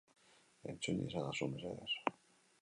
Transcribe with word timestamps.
Entzun 0.69 1.03
iezadazu, 1.03 1.47
mesedez. 1.53 1.95